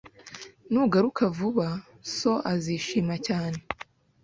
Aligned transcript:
Nugaruka 0.71 1.23
vuba, 1.37 1.67
so 2.15 2.33
azishima 2.51 3.15
cyane. 3.27 3.59